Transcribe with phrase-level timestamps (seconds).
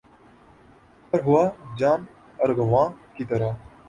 [1.11, 1.43] پر ہوا
[1.77, 2.01] جام
[2.39, 3.51] ارغواں کی طرح